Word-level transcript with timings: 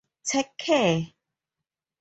Take 0.23 0.57
care. 0.57 1.13